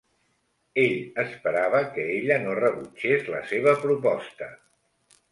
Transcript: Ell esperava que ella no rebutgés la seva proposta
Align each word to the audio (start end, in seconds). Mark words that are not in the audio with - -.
Ell 0.83 1.19
esperava 1.23 1.81
que 1.97 2.05
ella 2.13 2.37
no 2.45 2.55
rebutgés 2.61 3.27
la 3.35 3.41
seva 3.51 3.75
proposta 3.83 4.49